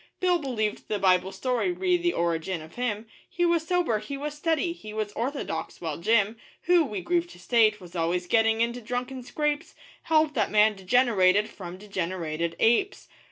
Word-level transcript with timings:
Bill 0.19 0.39
believed 0.39 0.87
the 0.87 0.97
Bible 0.97 1.31
story 1.31 1.71
re 1.71 1.95
the 1.95 2.11
origin 2.13 2.59
of 2.63 2.73
him 2.73 3.05
He 3.29 3.45
was 3.45 3.67
sober, 3.67 3.99
he 3.99 4.17
was 4.17 4.33
steady, 4.33 4.73
he 4.73 4.93
was 4.95 5.11
orthodox; 5.11 5.79
while 5.79 5.99
Jim, 5.99 6.37
Who, 6.63 6.83
we 6.83 7.01
grieve 7.01 7.27
to 7.33 7.39
state, 7.39 7.79
was 7.79 7.95
always 7.95 8.25
getting 8.25 8.61
into 8.61 8.81
drunken 8.81 9.21
scrapes, 9.21 9.75
Held 10.05 10.33
that 10.33 10.49
man 10.49 10.73
degenerated 10.75 11.51
from 11.51 11.77
degenerated 11.77 12.55
apes. 12.57 13.09